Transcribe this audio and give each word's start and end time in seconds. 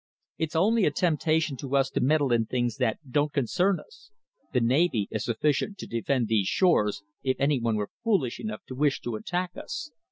It's 0.39 0.55
only 0.55 0.85
a 0.85 0.89
temptation 0.89 1.57
to 1.57 1.75
us 1.75 1.91
to 1.91 1.99
meddle 2.01 2.31
in 2.31 2.47
things 2.47 2.77
that 2.77 2.97
don't 3.11 3.31
concern 3.31 3.79
us. 3.79 4.09
The 4.51 4.59
navy 4.59 5.07
is 5.11 5.25
sufficient 5.25 5.77
to 5.77 5.85
defend 5.85 6.27
these 6.27 6.47
shores, 6.47 7.03
if 7.21 7.39
any 7.39 7.59
one 7.59 7.75
were 7.75 7.91
foolish 8.03 8.39
enough 8.39 8.63
to 8.69 8.75
wish 8.75 8.99
to 9.01 9.13
attack 9.15 9.51
us. 9.55 9.91